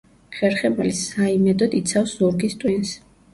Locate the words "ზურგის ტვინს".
2.23-2.97